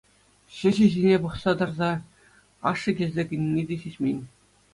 Çĕçĕ 0.59 0.87
ҫине 0.93 1.15
пӑхса 1.25 1.51
тӑрса 1.59 1.89
ашшӗ 2.71 2.91
килсе 3.01 3.23
кӗнине 3.29 3.63
те 3.71 3.75
сисмен. 3.85 4.19